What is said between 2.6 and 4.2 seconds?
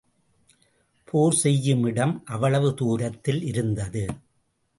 தூரத்தில் இருந்தது.